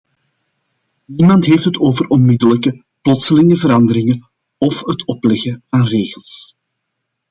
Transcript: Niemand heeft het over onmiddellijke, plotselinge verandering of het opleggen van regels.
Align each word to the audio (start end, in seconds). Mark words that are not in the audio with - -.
Niemand 1.05 1.45
heeft 1.45 1.63
het 1.65 1.79
over 1.79 2.07
onmiddellijke, 2.07 2.83
plotselinge 3.01 3.57
verandering 3.57 4.27
of 4.57 4.85
het 4.85 5.05
opleggen 5.05 5.63
van 5.69 5.85
regels. 5.85 6.55